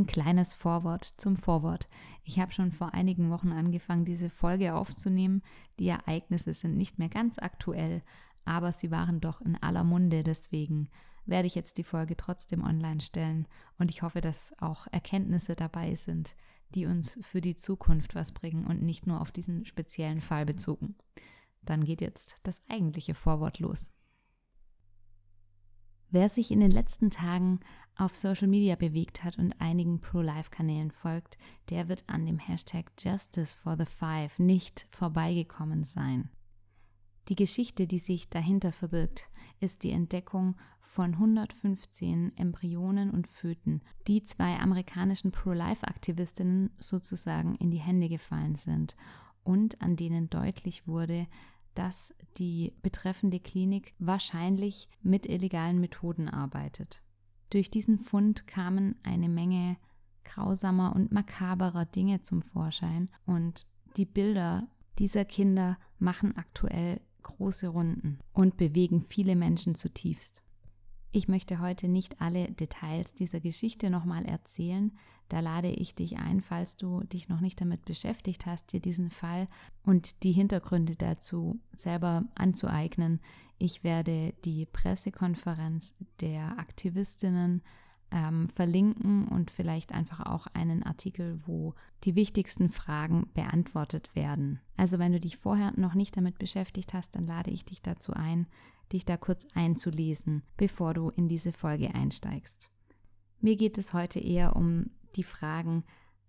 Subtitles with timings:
[0.00, 1.86] Ein kleines Vorwort zum Vorwort.
[2.24, 5.42] Ich habe schon vor einigen Wochen angefangen, diese Folge aufzunehmen.
[5.78, 8.02] Die Ereignisse sind nicht mehr ganz aktuell,
[8.46, 10.24] aber sie waren doch in aller Munde.
[10.24, 10.88] Deswegen
[11.26, 13.46] werde ich jetzt die Folge trotzdem online stellen
[13.78, 16.34] und ich hoffe, dass auch Erkenntnisse dabei sind,
[16.74, 20.94] die uns für die Zukunft was bringen und nicht nur auf diesen speziellen Fall bezogen.
[21.60, 23.90] Dann geht jetzt das eigentliche Vorwort los.
[26.12, 27.60] Wer sich in den letzten Tagen
[27.96, 33.54] auf Social Media bewegt hat und einigen Pro-Life-Kanälen folgt, der wird an dem Hashtag Justice
[33.56, 36.28] for the Five nicht vorbeigekommen sein.
[37.28, 39.28] Die Geschichte, die sich dahinter verbirgt,
[39.60, 47.78] ist die Entdeckung von 115 Embryonen und Föten, die zwei amerikanischen Pro-Life-Aktivistinnen sozusagen in die
[47.78, 48.96] Hände gefallen sind
[49.44, 51.28] und an denen deutlich wurde,
[51.74, 57.02] dass die betreffende Klinik wahrscheinlich mit illegalen Methoden arbeitet.
[57.50, 59.76] Durch diesen Fund kamen eine Menge
[60.24, 64.68] grausamer und makaberer Dinge zum Vorschein und die Bilder
[64.98, 70.42] dieser Kinder machen aktuell große Runden und bewegen viele Menschen zutiefst.
[71.12, 74.96] Ich möchte heute nicht alle Details dieser Geschichte nochmal erzählen.
[75.30, 79.10] Da lade ich dich ein, falls du dich noch nicht damit beschäftigt hast, dir diesen
[79.10, 79.46] Fall
[79.84, 83.20] und die Hintergründe dazu selber anzueignen.
[83.56, 87.62] Ich werde die Pressekonferenz der Aktivistinnen
[88.10, 94.58] ähm, verlinken und vielleicht einfach auch einen Artikel, wo die wichtigsten Fragen beantwortet werden.
[94.76, 98.14] Also wenn du dich vorher noch nicht damit beschäftigt hast, dann lade ich dich dazu
[98.14, 98.48] ein,
[98.92, 102.68] dich da kurz einzulesen, bevor du in diese Folge einsteigst.
[103.40, 105.84] Mir geht es heute eher um die Fragen,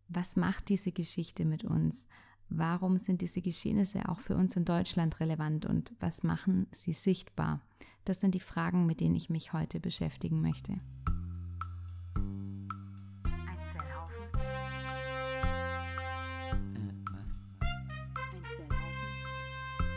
[0.08, 2.08] was macht diese Geschichte mit uns?
[2.50, 7.62] Warum sind diese Geschehnisse auch für uns in Deutschland relevant und was machen sie sichtbar?
[8.04, 10.74] Das sind die Fragen, mit denen ich mich heute beschäftigen möchte.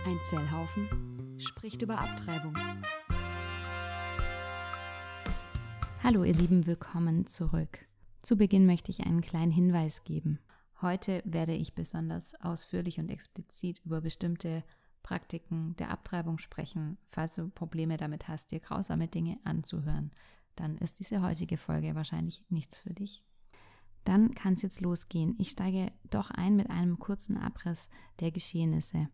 [0.06, 0.89] Ein Zellhaufen.
[1.39, 2.55] Spricht über Abtreibung.
[6.03, 7.87] Hallo ihr Lieben, willkommen zurück.
[8.25, 10.39] Zu Beginn möchte ich einen kleinen Hinweis geben.
[10.81, 14.65] Heute werde ich besonders ausführlich und explizit über bestimmte
[15.03, 16.97] Praktiken der Abtreibung sprechen.
[17.07, 20.11] Falls du Probleme damit hast, dir grausame Dinge anzuhören,
[20.57, 23.23] dann ist diese heutige Folge wahrscheinlich nichts für dich.
[24.05, 25.35] Dann kann es jetzt losgehen.
[25.39, 29.11] Ich steige doch ein mit einem kurzen Abriss der Geschehnisse.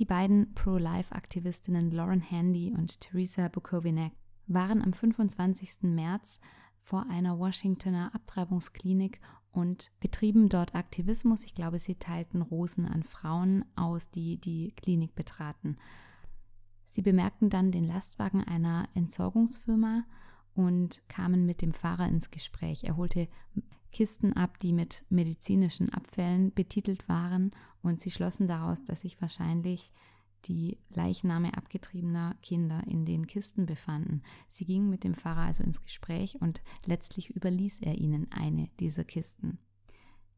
[0.00, 4.12] Die beiden Pro-Life-Aktivistinnen Lauren Handy und Teresa Bukovinek
[4.48, 5.82] waren am 25.
[5.82, 6.40] März
[6.88, 9.20] vor einer Washingtoner Abtreibungsklinik
[9.52, 11.44] und betrieben dort Aktivismus.
[11.44, 15.76] Ich glaube, sie teilten Rosen an Frauen aus, die die Klinik betraten.
[16.88, 20.04] Sie bemerkten dann den Lastwagen einer Entsorgungsfirma
[20.54, 22.84] und kamen mit dem Fahrer ins Gespräch.
[22.84, 23.28] Er holte
[23.92, 27.50] Kisten ab, die mit medizinischen Abfällen betitelt waren
[27.82, 29.92] und sie schlossen daraus, dass sich wahrscheinlich
[30.44, 34.22] die Leichname abgetriebener Kinder in den Kisten befanden.
[34.48, 39.04] Sie gingen mit dem Pfarrer also ins Gespräch und letztlich überließ er ihnen eine dieser
[39.04, 39.58] Kisten.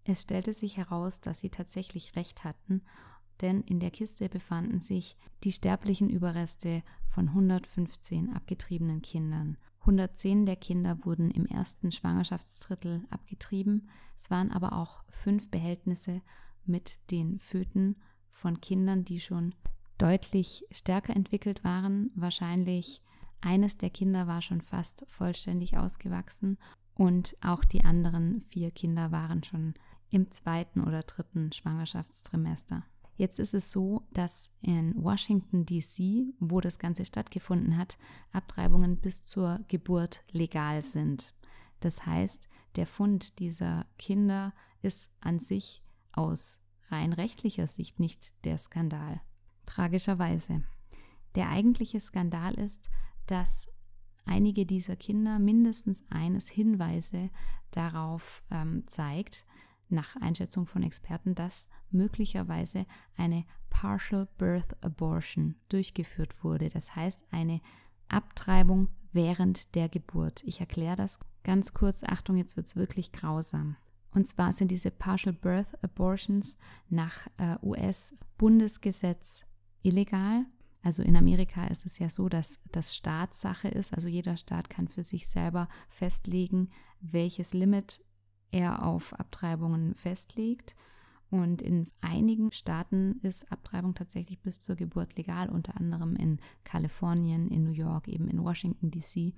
[0.04, 2.82] Es stellte sich heraus, dass sie tatsächlich recht hatten,
[3.40, 10.56] denn in der Kiste befanden sich die sterblichen Überreste von 115 abgetriebenen Kindern 110 der
[10.56, 13.88] Kinder wurden im ersten Schwangerschaftsdrittel abgetrieben.
[14.18, 16.20] Es waren aber auch fünf Behältnisse
[16.64, 17.96] mit den Föten
[18.30, 19.54] von Kindern, die schon
[20.00, 22.10] deutlich stärker entwickelt waren.
[22.14, 23.02] Wahrscheinlich
[23.40, 26.58] eines der Kinder war schon fast vollständig ausgewachsen
[26.94, 29.74] und auch die anderen vier Kinder waren schon
[30.10, 32.84] im zweiten oder dritten Schwangerschaftstrimester.
[33.16, 37.98] Jetzt ist es so, dass in Washington, DC, wo das Ganze stattgefunden hat,
[38.32, 41.34] Abtreibungen bis zur Geburt legal sind.
[41.80, 45.82] Das heißt, der Fund dieser Kinder ist an sich
[46.12, 49.20] aus rein rechtlicher Sicht nicht der Skandal.
[49.70, 50.64] Tragischerweise.
[51.36, 52.90] Der eigentliche Skandal ist,
[53.26, 53.68] dass
[54.24, 57.30] einige dieser Kinder mindestens eines Hinweise
[57.70, 59.46] darauf ähm, zeigt,
[59.88, 62.84] nach Einschätzung von Experten, dass möglicherweise
[63.16, 66.68] eine Partial Birth Abortion durchgeführt wurde.
[66.68, 67.60] Das heißt, eine
[68.08, 70.42] Abtreibung während der Geburt.
[70.44, 72.02] Ich erkläre das ganz kurz.
[72.02, 73.76] Achtung, jetzt wird es wirklich grausam.
[74.12, 76.58] Und zwar sind diese Partial Birth Abortions
[76.88, 79.46] nach äh, US-Bundesgesetz
[79.82, 80.46] illegal.
[80.82, 83.92] Also in Amerika ist es ja so, dass das Staatssache ist.
[83.92, 88.02] Also jeder Staat kann für sich selber festlegen, welches Limit
[88.50, 90.74] er auf Abtreibungen festlegt.
[91.30, 97.48] Und in einigen Staaten ist Abtreibung tatsächlich bis zur Geburt legal, unter anderem in Kalifornien,
[97.48, 99.32] in New York, eben in Washington, DC.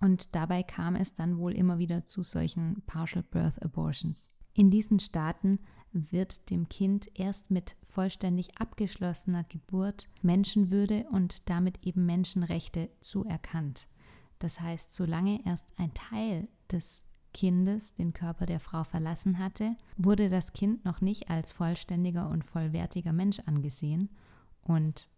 [0.00, 4.28] Und dabei kam es dann wohl immer wieder zu solchen Partial Birth Abortions.
[4.52, 5.60] In diesen Staaten
[5.92, 13.88] wird dem Kind erst mit vollständig abgeschlossener Geburt Menschenwürde und damit eben Menschenrechte zuerkannt.
[14.38, 17.04] Das heißt, solange erst ein Teil des
[17.34, 22.44] Kindes den Körper der Frau verlassen hatte, wurde das Kind noch nicht als vollständiger und
[22.44, 24.10] vollwertiger Mensch angesehen
[24.62, 25.08] und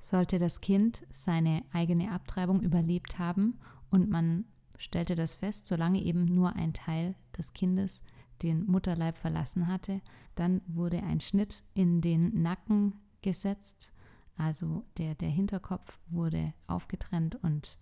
[0.00, 3.58] sollte das Kind seine eigene Abtreibung überlebt haben
[3.90, 4.44] und man
[4.76, 8.02] stellte das fest, solange eben nur ein Teil des Kindes
[8.44, 10.00] den Mutterleib verlassen hatte,
[10.34, 13.92] dann wurde ein Schnitt in den Nacken gesetzt,
[14.36, 17.78] also der, der Hinterkopf wurde aufgetrennt und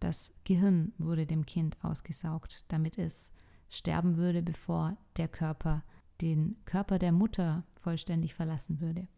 [0.00, 3.30] das Gehirn wurde dem Kind ausgesaugt, damit es
[3.68, 5.82] sterben würde, bevor der Körper
[6.20, 9.08] den Körper der Mutter vollständig verlassen würde.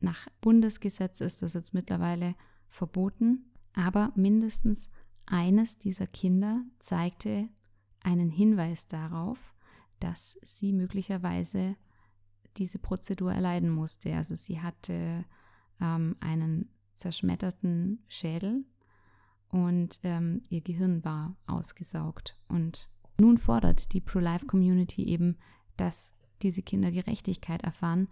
[0.00, 2.34] Nach Bundesgesetz ist das jetzt mittlerweile
[2.68, 4.90] verboten, aber mindestens
[5.26, 7.48] eines dieser Kinder zeigte
[8.02, 9.54] einen Hinweis darauf,
[10.00, 11.76] dass sie möglicherweise
[12.56, 14.14] diese Prozedur erleiden musste.
[14.14, 15.24] Also sie hatte
[15.80, 18.64] ähm, einen zerschmetterten Schädel
[19.48, 22.36] und ähm, ihr Gehirn war ausgesaugt.
[22.48, 22.88] Und
[23.18, 25.36] nun fordert die Pro-Life-Community eben,
[25.76, 26.12] dass
[26.42, 28.08] diese Kinder Gerechtigkeit erfahren,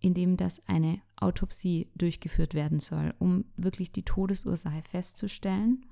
[0.00, 5.86] indem das eine Autopsie durchgeführt werden soll, um wirklich die Todesursache festzustellen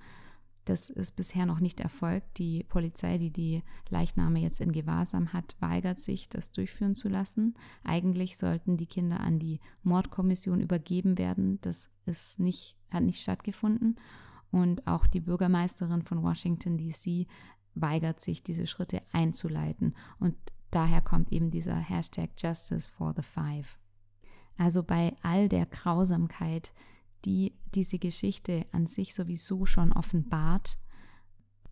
[0.64, 2.38] das ist bisher noch nicht erfolgt.
[2.38, 7.55] Die Polizei, die die Leichname jetzt in Gewahrsam hat, weigert sich, das durchführen zu lassen.
[7.82, 11.61] Eigentlich sollten die Kinder an die Mordkommission übergeben werden.
[11.62, 13.97] Das ist nicht, hat nicht stattgefunden.
[14.50, 17.26] Und auch die Bürgermeisterin von Washington, D.C.,
[17.75, 19.97] weigert sich, diese Schritte einzuleiten.
[20.20, 20.37] Und
[20.70, 23.79] daher kommt eben dieser Hashtag Justice for the Five.
[24.59, 26.73] Also bei all der Grausamkeit,
[27.24, 30.78] die diese Geschichte an sich sowieso schon offenbart,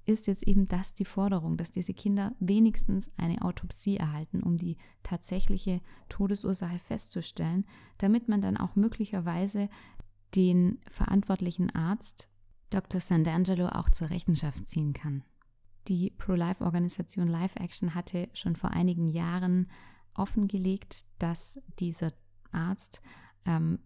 [0.07, 4.77] ist jetzt eben das die Forderung, dass diese Kinder wenigstens eine Autopsie erhalten, um die
[5.03, 7.65] tatsächliche Todesursache festzustellen,
[7.99, 9.69] damit man dann auch möglicherweise
[10.35, 12.29] den verantwortlichen Arzt,
[12.71, 13.01] Dr.
[13.01, 15.23] Sandangelo, auch zur Rechenschaft ziehen kann.
[15.89, 19.69] Die Pro-Life-Organisation Life Action hatte schon vor einigen Jahren
[20.15, 22.13] offengelegt, dass dieser
[22.53, 23.01] Arzt
[23.45, 23.81] ähm,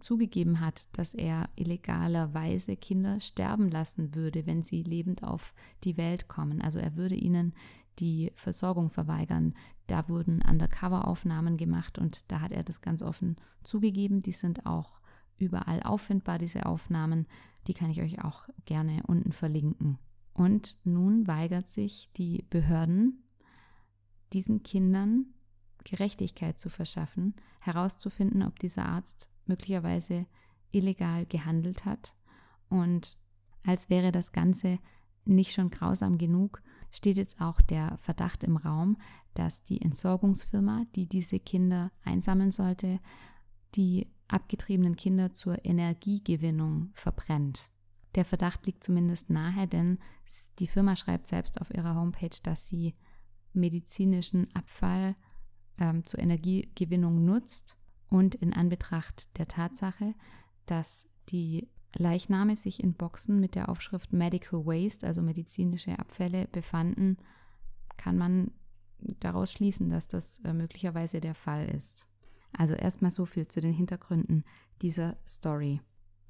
[0.00, 6.28] zugegeben hat, dass er illegalerweise Kinder sterben lassen würde, wenn sie lebend auf die Welt
[6.28, 6.60] kommen.
[6.60, 7.54] Also er würde ihnen
[7.98, 9.54] die Versorgung verweigern.
[9.86, 14.22] Da wurden Undercover-Aufnahmen gemacht und da hat er das ganz offen zugegeben.
[14.22, 15.00] Die sind auch
[15.38, 17.26] überall auffindbar, diese Aufnahmen.
[17.66, 19.98] Die kann ich euch auch gerne unten verlinken.
[20.32, 23.24] Und nun weigert sich die Behörden,
[24.32, 25.26] diesen Kindern
[25.84, 30.26] Gerechtigkeit zu verschaffen, herauszufinden, ob dieser Arzt möglicherweise
[30.70, 32.14] illegal gehandelt hat.
[32.68, 33.18] Und
[33.64, 34.78] als wäre das Ganze
[35.24, 38.96] nicht schon grausam genug, steht jetzt auch der Verdacht im Raum,
[39.34, 43.00] dass die Entsorgungsfirma, die diese Kinder einsammeln sollte,
[43.74, 47.70] die abgetriebenen Kinder zur Energiegewinnung verbrennt.
[48.14, 49.98] Der Verdacht liegt zumindest nahe, denn
[50.58, 52.94] die Firma schreibt selbst auf ihrer Homepage, dass sie
[53.52, 55.14] medizinischen Abfall
[55.78, 57.78] ähm, zur Energiegewinnung nutzt
[58.08, 60.14] und in Anbetracht der Tatsache,
[60.66, 67.16] dass die Leichname sich in Boxen mit der Aufschrift Medical Waste, also medizinische Abfälle, befanden,
[67.96, 68.50] kann man
[69.20, 72.06] daraus schließen, dass das äh, möglicherweise der Fall ist.
[72.52, 74.44] Also erstmal so viel zu den Hintergründen
[74.82, 75.80] dieser Story.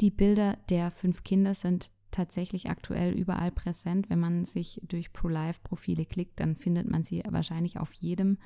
[0.00, 4.10] Die Bilder der fünf Kinder sind tatsächlich aktuell überall präsent.
[4.10, 8.38] Wenn man sich durch Pro-Life-Profile klickt, dann findet man sie wahrscheinlich auf jedem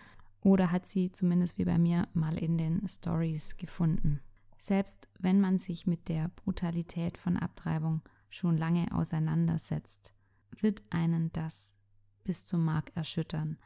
[0.43, 4.21] oder hat sie zumindest wie bei mir mal in den Stories gefunden.
[4.59, 10.15] Selbst wenn man sich mit der Brutalität von Abtreibung schon lange auseinandersetzt,
[10.61, 11.77] wird einen das
[12.25, 13.59] bis zum Mark erschüttern.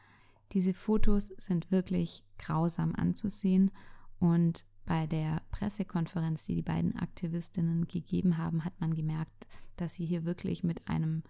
[0.52, 3.70] Diese Fotos sind wirklich grausam anzusehen
[4.18, 10.06] und bei der Pressekonferenz, die die beiden Aktivistinnen gegeben haben, hat man gemerkt, dass sie
[10.06, 11.24] hier wirklich mit einem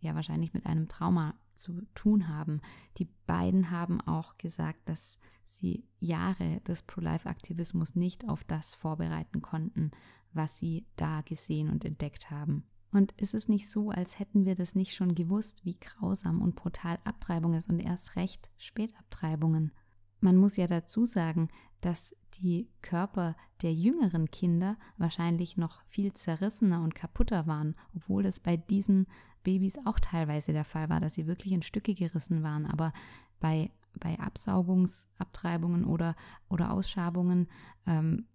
[0.00, 2.60] ja wahrscheinlich mit einem Trauma zu tun haben.
[2.98, 9.90] Die beiden haben auch gesagt, dass sie Jahre des Pro-Life-Aktivismus nicht auf das vorbereiten konnten,
[10.32, 12.64] was sie da gesehen und entdeckt haben.
[12.92, 16.56] Und ist es nicht so, als hätten wir das nicht schon gewusst, wie grausam und
[16.56, 19.72] brutal Abtreibung ist und erst recht Spätabtreibungen?
[20.20, 21.48] Man muss ja dazu sagen,
[21.80, 28.38] dass die Körper der jüngeren Kinder wahrscheinlich noch viel zerrissener und kaputter waren, obwohl es
[28.40, 29.06] bei diesen
[29.42, 32.66] Babys auch teilweise der Fall war, dass sie wirklich in Stücke gerissen waren.
[32.66, 32.92] Aber
[33.40, 36.14] bei bei Absaugungsabtreibungen oder,
[36.48, 37.48] oder Ausschabungen,
[37.86, 38.26] ähm,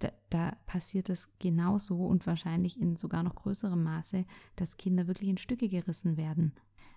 [0.00, 4.24] da, da, passiert es genauso und wahrscheinlich in sogar noch größerem Maße,
[4.56, 6.52] dass Kinder wirklich in Stücke gerissen werden.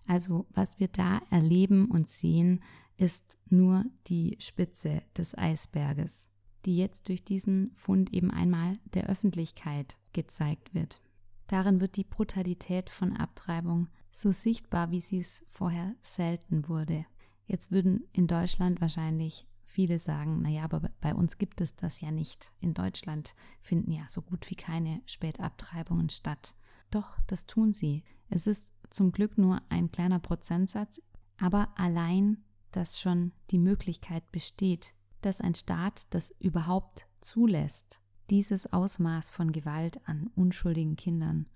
[0.07, 2.61] Also was wir da erleben und sehen,
[2.97, 6.31] ist nur die Spitze des Eisberges,
[6.65, 11.01] die jetzt durch diesen Fund eben einmal der Öffentlichkeit gezeigt wird.
[11.47, 17.05] Darin wird die Brutalität von Abtreibung so sichtbar, wie sie es vorher selten wurde.
[17.45, 22.11] Jetzt würden in Deutschland wahrscheinlich viele sagen, naja, aber bei uns gibt es das ja
[22.11, 22.51] nicht.
[22.59, 26.55] In Deutschland finden ja so gut wie keine Spätabtreibungen statt.
[26.89, 28.03] Doch, das tun sie.
[28.29, 31.01] Es ist zum Glück nur ein kleiner Prozentsatz,
[31.37, 39.29] aber allein, dass schon die Möglichkeit besteht, dass ein Staat das überhaupt zulässt, dieses Ausmaß
[39.29, 41.47] von Gewalt an unschuldigen Kindern,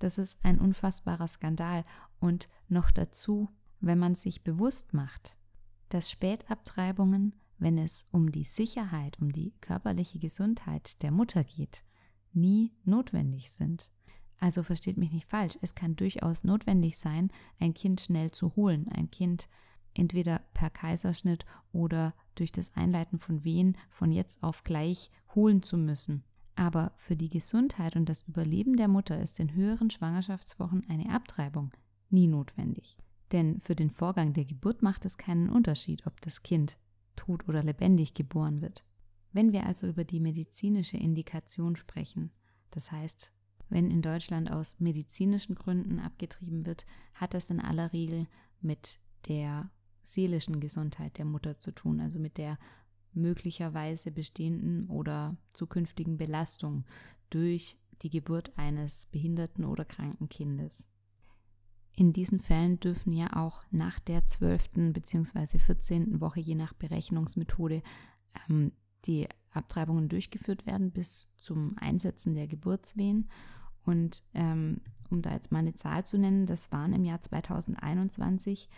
[0.00, 1.84] das ist ein unfassbarer Skandal
[2.18, 3.48] und noch dazu,
[3.80, 5.36] wenn man sich bewusst macht,
[5.90, 11.84] dass Spätabtreibungen, wenn es um die Sicherheit, um die körperliche Gesundheit der Mutter geht,
[12.32, 13.90] nie notwendig sind.
[14.40, 18.88] Also versteht mich nicht falsch, es kann durchaus notwendig sein, ein Kind schnell zu holen,
[18.88, 19.48] ein Kind
[19.92, 25.76] entweder per Kaiserschnitt oder durch das Einleiten von Wehen von jetzt auf gleich holen zu
[25.76, 26.24] müssen.
[26.54, 31.72] Aber für die Gesundheit und das Überleben der Mutter ist in höheren Schwangerschaftswochen eine Abtreibung
[32.08, 32.96] nie notwendig.
[33.32, 36.78] Denn für den Vorgang der Geburt macht es keinen Unterschied, ob das Kind
[37.14, 38.84] tot oder lebendig geboren wird.
[39.32, 42.32] Wenn wir also über die medizinische Indikation sprechen,
[42.70, 43.32] das heißt
[43.70, 48.26] wenn in Deutschland aus medizinischen Gründen abgetrieben wird, hat das in aller Regel
[48.60, 49.70] mit der
[50.02, 52.58] seelischen Gesundheit der Mutter zu tun, also mit der
[53.12, 56.84] möglicherweise bestehenden oder zukünftigen Belastung
[57.28, 60.88] durch die Geburt eines behinderten oder kranken Kindes.
[61.94, 64.92] In diesen Fällen dürfen ja auch nach der 12.
[64.92, 65.58] bzw.
[65.58, 66.20] 14.
[66.20, 67.82] Woche je nach Berechnungsmethode
[68.48, 68.72] ähm,
[69.06, 73.28] die Abtreibungen durchgeführt werden bis zum Einsetzen der Geburtswehen
[73.84, 78.68] und ähm, um da jetzt mal eine Zahl zu nennen, das waren im Jahr 2021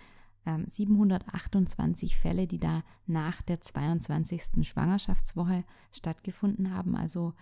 [0.47, 4.67] ähm, 728 Fälle, die da nach der 22.
[4.67, 7.35] Schwangerschaftswoche stattgefunden haben, also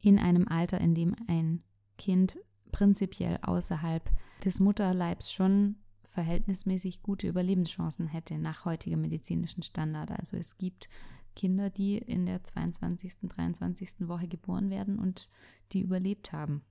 [0.00, 1.62] in einem Alter, in dem ein
[1.96, 2.38] Kind
[2.70, 4.10] prinzipiell außerhalb
[4.44, 10.10] des Mutterleibs schon verhältnismäßig gute Überlebenschancen hätte nach heutigem medizinischen Standard.
[10.10, 10.88] Also es gibt
[11.36, 14.08] Kinder, die in der 22., 23.
[14.08, 15.28] Woche geboren werden und
[15.72, 16.62] die überlebt haben.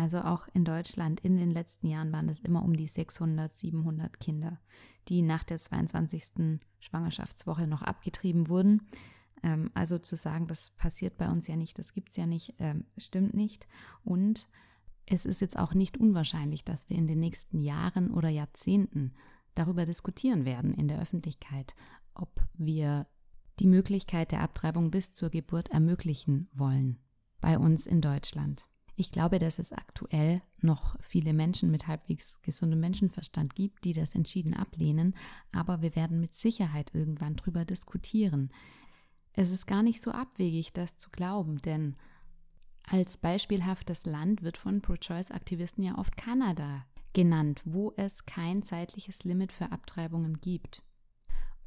[0.00, 4.18] Also auch in Deutschland in den letzten Jahren waren es immer um die 600, 700
[4.18, 4.58] Kinder,
[5.08, 6.58] die nach der 22.
[6.78, 8.88] Schwangerschaftswoche noch abgetrieben wurden.
[9.42, 12.54] Ähm, also zu sagen, das passiert bei uns ja nicht, das gibt es ja nicht,
[12.60, 13.68] ähm, stimmt nicht.
[14.02, 14.48] Und
[15.04, 19.12] es ist jetzt auch nicht unwahrscheinlich, dass wir in den nächsten Jahren oder Jahrzehnten
[19.54, 21.74] darüber diskutieren werden in der Öffentlichkeit,
[22.14, 23.06] ob wir
[23.58, 26.98] die Möglichkeit der Abtreibung bis zur Geburt ermöglichen wollen
[27.42, 28.66] bei uns in Deutschland.
[29.00, 34.14] Ich glaube, dass es aktuell noch viele Menschen mit halbwegs gesundem Menschenverstand gibt, die das
[34.14, 35.14] entschieden ablehnen,
[35.52, 38.50] aber wir werden mit Sicherheit irgendwann darüber diskutieren.
[39.32, 41.96] Es ist gar nicht so abwegig, das zu glauben, denn
[42.88, 49.50] als beispielhaftes Land wird von Pro-Choice-Aktivisten ja oft Kanada genannt, wo es kein zeitliches Limit
[49.50, 50.82] für Abtreibungen gibt.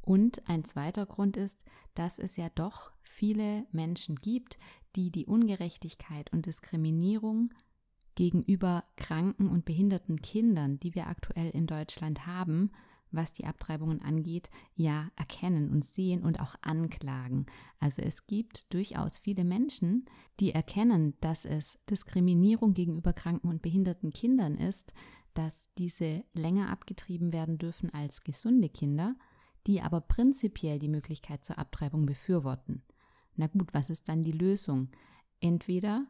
[0.04, 4.58] Und ein zweiter Grund ist, dass es ja doch viele Menschen gibt,
[4.96, 7.54] die die Ungerechtigkeit und Diskriminierung
[8.14, 12.70] gegenüber kranken und behinderten Kindern, die wir aktuell in Deutschland haben,
[13.12, 17.46] was die Abtreibungen angeht, ja erkennen und sehen und auch anklagen.
[17.80, 20.04] Also es gibt durchaus viele Menschen,
[20.38, 24.92] die erkennen, dass es Diskriminierung gegenüber kranken und behinderten Kindern ist,
[25.32, 29.16] dass diese länger abgetrieben werden dürfen als gesunde Kinder,
[29.66, 32.82] die aber prinzipiell die Möglichkeit zur Abtreibung befürworten.
[33.36, 34.88] Na gut, was ist dann die Lösung?
[35.40, 36.06] Entweder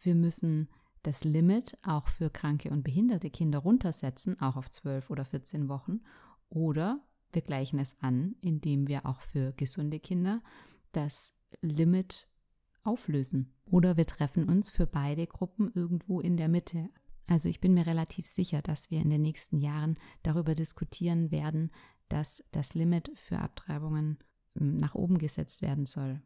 [0.00, 0.68] wir müssen
[1.02, 6.00] das Limit auch für kranke und behinderte Kinder runtersetzen, auch auf 12 oder 14 Wochen,
[6.48, 7.00] oder
[7.32, 10.42] wir gleichen es an, indem wir auch für gesunde Kinder
[10.92, 12.28] das Limit
[12.84, 13.54] auflösen.
[13.64, 16.90] Oder wir treffen uns für beide Gruppen irgendwo in der Mitte.
[17.26, 21.70] Also ich bin mir relativ sicher, dass wir in den nächsten Jahren darüber diskutieren werden,
[22.12, 24.18] dass das Limit für Abtreibungen
[24.56, 26.20] hm, nach oben gesetzt werden soll.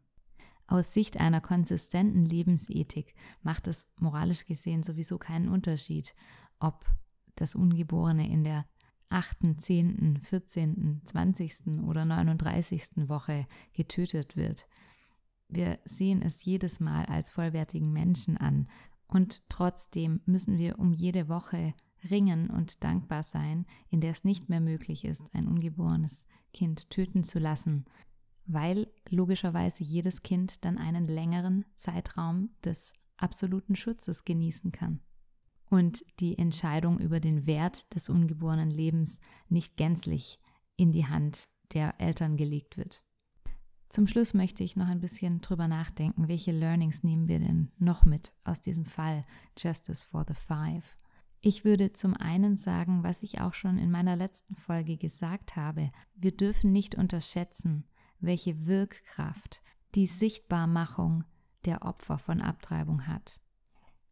[0.67, 6.13] Aus Sicht einer konsistenten Lebensethik macht es moralisch gesehen sowieso keinen Unterschied,
[6.59, 6.85] ob
[7.35, 8.65] das Ungeborene in der
[9.09, 11.67] 8., 10., 14., 20.
[11.87, 13.07] oder 39.
[13.07, 14.67] Woche getötet wird.
[15.47, 18.67] Wir sehen es jedes Mal als vollwertigen Menschen an
[19.07, 21.73] und trotzdem müssen wir um jede Woche
[22.09, 27.23] ringen und dankbar sein, in der es nicht mehr möglich ist, ein ungeborenes Kind töten
[27.23, 27.85] zu lassen,
[28.45, 35.01] weil logischerweise jedes Kind dann einen längeren Zeitraum des absoluten Schutzes genießen kann
[35.69, 40.39] und die Entscheidung über den Wert des ungeborenen Lebens nicht gänzlich
[40.75, 43.03] in die Hand der Eltern gelegt wird.
[43.89, 48.03] Zum Schluss möchte ich noch ein bisschen drüber nachdenken, welche Learnings nehmen wir denn noch
[48.03, 49.25] mit aus diesem Fall
[49.57, 50.97] Justice for the Five.
[51.39, 55.91] Ich würde zum einen sagen, was ich auch schon in meiner letzten Folge gesagt habe,
[56.15, 57.85] wir dürfen nicht unterschätzen,
[58.19, 59.61] welche Wirkkraft
[59.95, 61.23] die Sichtbarmachung
[61.65, 63.41] der Opfer von Abtreibung hat.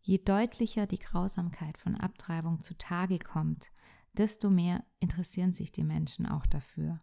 [0.01, 3.72] Je deutlicher die Grausamkeit von Abtreibung zutage kommt,
[4.13, 7.01] desto mehr interessieren sich die Menschen auch dafür.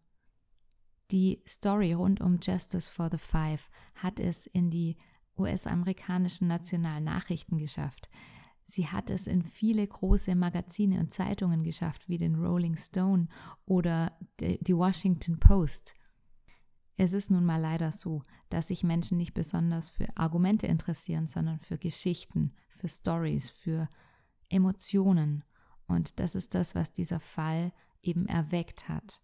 [1.11, 4.97] Die Story rund um Justice for the Five hat es in die
[5.37, 8.09] US-amerikanischen nationalen Nachrichten geschafft.
[8.73, 13.29] Sie hat es in viele große Magazine und Zeitungen geschafft, wie den Rolling Stone
[13.67, 15.93] oder die Washington Post.
[16.97, 21.59] Es ist nun mal leider so, dass sich Menschen nicht besonders für Argumente interessieren, sondern
[21.59, 23.91] für Geschichten, für Stories, für
[24.49, 25.45] Emotionen.
[25.87, 29.23] Und das ist das, was dieser Fall eben erweckt hat.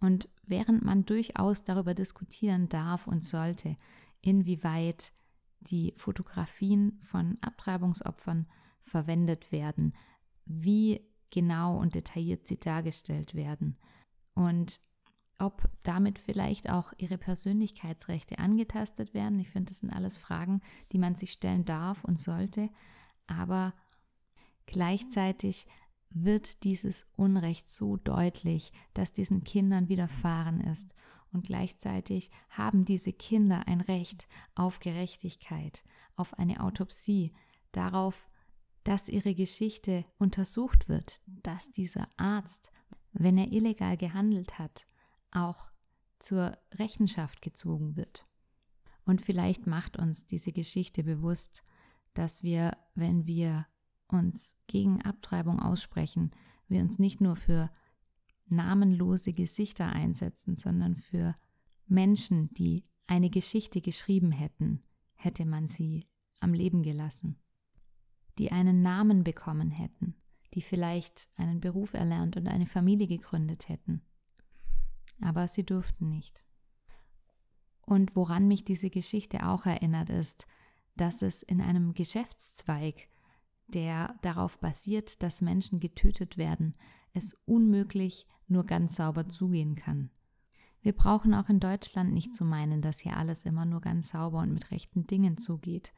[0.00, 3.76] Und während man durchaus darüber diskutieren darf und sollte,
[4.20, 5.12] inwieweit
[5.60, 8.48] die Fotografien von Abtreibungsopfern
[8.84, 9.94] verwendet werden,
[10.44, 11.00] wie
[11.30, 13.76] genau und detailliert sie dargestellt werden
[14.34, 14.80] und
[15.38, 19.40] ob damit vielleicht auch ihre Persönlichkeitsrechte angetastet werden.
[19.40, 20.60] Ich finde, das sind alles Fragen,
[20.92, 22.70] die man sich stellen darf und sollte,
[23.26, 23.74] aber
[24.66, 25.66] gleichzeitig
[26.10, 30.94] wird dieses Unrecht so deutlich, dass diesen Kindern widerfahren ist.
[31.32, 35.82] Und gleichzeitig haben diese Kinder ein Recht auf Gerechtigkeit,
[36.14, 37.34] auf eine Autopsie,
[37.72, 38.28] darauf,
[38.84, 42.70] dass ihre Geschichte untersucht wird, dass dieser Arzt,
[43.12, 44.86] wenn er illegal gehandelt hat,
[45.30, 45.70] auch
[46.18, 48.26] zur Rechenschaft gezogen wird.
[49.04, 51.62] Und vielleicht macht uns diese Geschichte bewusst,
[52.14, 53.66] dass wir, wenn wir
[54.08, 56.30] uns gegen Abtreibung aussprechen,
[56.68, 57.70] wir uns nicht nur für
[58.46, 61.34] namenlose Gesichter einsetzen, sondern für
[61.86, 64.82] Menschen, die eine Geschichte geschrieben hätten,
[65.14, 66.06] hätte man sie
[66.40, 67.38] am Leben gelassen,
[68.38, 70.14] die einen Namen bekommen hätten,
[70.54, 74.02] die vielleicht einen Beruf erlernt und eine Familie gegründet hätten.
[75.20, 76.44] Aber sie durften nicht.
[77.86, 80.46] Und woran mich diese Geschichte auch erinnert, ist,
[80.96, 83.08] dass es in einem Geschäftszweig
[83.66, 86.74] der darauf basiert, dass Menschen getötet werden,
[87.12, 90.10] es unmöglich nur ganz sauber zugehen kann.
[90.82, 94.40] Wir brauchen auch in Deutschland nicht zu meinen, dass hier alles immer nur ganz sauber
[94.40, 95.94] und mit rechten Dingen zugeht,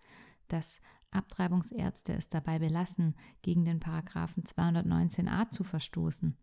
[0.46, 0.80] dass
[1.16, 6.36] Abtreibungsärzte es dabei belassen, gegen den Paragraphen 219a zu verstoßen.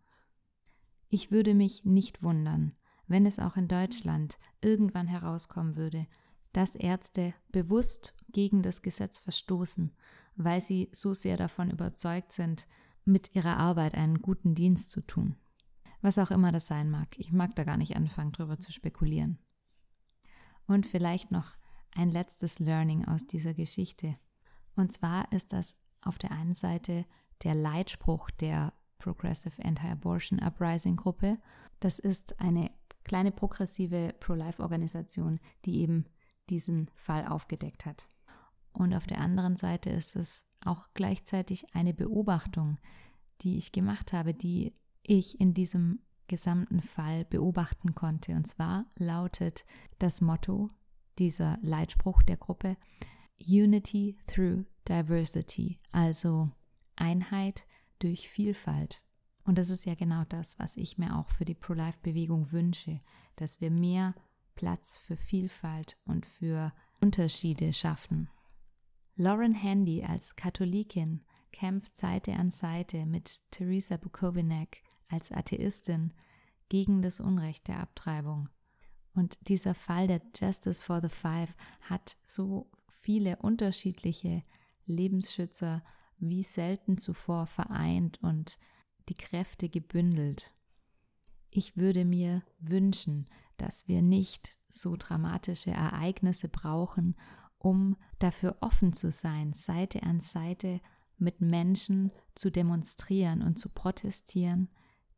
[1.09, 2.73] Ich würde mich nicht wundern,
[3.07, 6.07] wenn es auch in Deutschland irgendwann herauskommen würde,
[6.51, 9.91] dass Ärzte bewusst gegen das Gesetz verstoßen
[10.35, 12.67] weil sie so sehr davon überzeugt sind,
[13.05, 15.35] mit ihrer Arbeit einen guten Dienst zu tun.
[16.01, 17.07] Was auch immer das sein mag.
[17.17, 19.39] Ich mag da gar nicht anfangen, darüber zu spekulieren.
[20.67, 21.53] Und vielleicht noch
[21.91, 24.17] ein letztes Learning aus dieser Geschichte.
[24.75, 27.05] Und zwar ist das auf der einen Seite
[27.43, 31.37] der Leitspruch der Progressive Anti-Abortion Uprising Gruppe.
[31.79, 32.71] Das ist eine
[33.03, 36.05] kleine progressive Pro-Life-Organisation, die eben
[36.49, 38.07] diesen Fall aufgedeckt hat.
[38.71, 42.77] Und auf der anderen Seite ist es auch gleichzeitig eine Beobachtung,
[43.41, 48.33] die ich gemacht habe, die ich in diesem gesamten Fall beobachten konnte.
[48.33, 49.65] Und zwar lautet
[49.99, 50.69] das Motto,
[51.19, 52.77] dieser Leitspruch der Gruppe,
[53.39, 56.51] Unity through Diversity, also
[56.95, 57.67] Einheit
[57.99, 59.01] durch Vielfalt.
[59.45, 63.01] Und das ist ja genau das, was ich mir auch für die Pro-Life-Bewegung wünsche,
[63.35, 64.15] dass wir mehr
[64.55, 68.29] Platz für Vielfalt und für Unterschiede schaffen.
[69.15, 74.77] Lauren Handy als Katholikin kämpft Seite an Seite mit Teresa Bukowinak
[75.09, 76.13] als Atheistin
[76.69, 78.49] gegen das Unrecht der Abtreibung.
[79.13, 82.71] Und dieser Fall der Justice for the Five hat so
[83.03, 84.43] viele unterschiedliche
[84.85, 85.83] Lebensschützer
[86.17, 88.57] wie selten zuvor vereint und
[89.09, 90.53] die Kräfte gebündelt.
[91.49, 97.15] Ich würde mir wünschen, dass wir nicht so dramatische Ereignisse brauchen,
[97.57, 100.79] um dafür offen zu sein, Seite an Seite
[101.17, 104.69] mit Menschen zu demonstrieren und zu protestieren,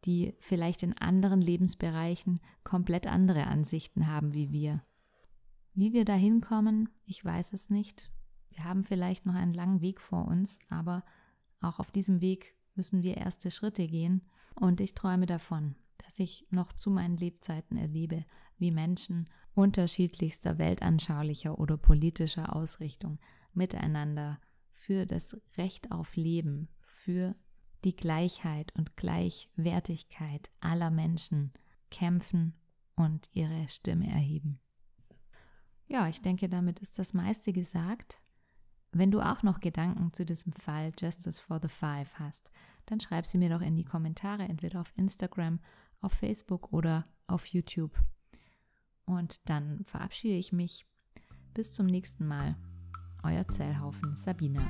[0.05, 4.83] die vielleicht in anderen Lebensbereichen komplett andere Ansichten haben wie wir.
[5.77, 8.09] Wie wir dahin kommen, ich weiß es nicht.
[8.47, 11.03] Wir haben vielleicht noch einen langen Weg vor uns, aber
[11.59, 14.21] auch auf diesem Weg müssen wir erste Schritte gehen.
[14.55, 18.23] Und ich träume davon, dass ich noch zu meinen Lebzeiten erlebe,
[18.57, 23.19] wie Menschen unterschiedlichster weltanschaulicher oder politischer Ausrichtung
[23.53, 24.39] miteinander
[24.71, 27.35] für das Recht auf Leben, für
[27.83, 31.51] die Gleichheit und Gleichwertigkeit aller Menschen
[31.91, 32.53] kämpfen
[32.95, 34.61] und ihre Stimme erheben.
[35.87, 38.21] Ja, ich denke, damit ist das meiste gesagt.
[38.91, 42.49] Wenn du auch noch Gedanken zu diesem Fall Justice for the Five hast,
[42.85, 45.59] dann schreib sie mir doch in die Kommentare, entweder auf Instagram,
[46.01, 47.99] auf Facebook oder auf YouTube.
[49.05, 50.85] Und dann verabschiede ich mich.
[51.53, 52.55] Bis zum nächsten Mal.
[53.23, 54.61] Euer Zellhaufen Sabina.